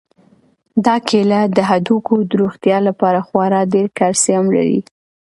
دا 0.85 0.95
کیله 1.07 1.41
د 1.55 1.59
هډوکو 1.69 2.15
د 2.29 2.31
روغتیا 2.41 2.77
لپاره 2.87 3.19
خورا 3.27 3.61
ډېر 3.73 3.87
کلسیم 3.99 4.43
لري. 4.55 4.79